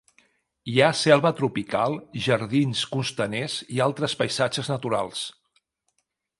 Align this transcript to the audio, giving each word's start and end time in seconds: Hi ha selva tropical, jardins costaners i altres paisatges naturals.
Hi 0.71 0.79
ha 0.79 0.87
selva 0.99 1.31
tropical, 1.41 1.97
jardins 2.29 2.83
costaners 2.95 3.61
i 3.77 3.85
altres 3.89 4.19
paisatges 4.25 4.75
naturals. 4.77 5.25